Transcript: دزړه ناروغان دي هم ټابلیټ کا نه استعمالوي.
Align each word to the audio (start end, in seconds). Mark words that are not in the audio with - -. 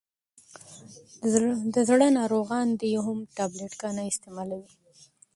دزړه 1.75 2.07
ناروغان 2.19 2.67
دي 2.81 2.91
هم 3.05 3.17
ټابلیټ 3.37 3.73
کا 3.81 3.89
نه 3.97 4.03
استعمالوي. 4.11 4.73